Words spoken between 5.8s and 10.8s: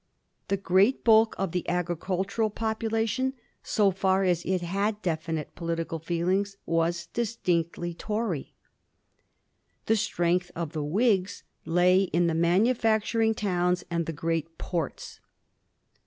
feelings, was distinctly Tory. The strength of